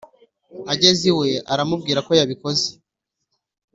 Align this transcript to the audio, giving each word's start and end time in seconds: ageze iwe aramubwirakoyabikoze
ageze 0.73 1.03
iwe 1.11 1.29
aramubwirakoyabikoze 1.53 2.67